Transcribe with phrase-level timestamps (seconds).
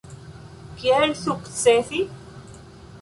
[0.79, 2.01] Kiel sukcesi?